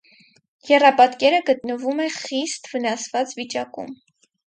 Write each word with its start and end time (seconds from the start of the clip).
Եռապատկերը 0.69 1.43
գտնվում 1.51 2.03
է 2.07 2.09
խիստ 2.17 2.73
վնասված 2.75 3.41
վիճակում։ 3.43 3.99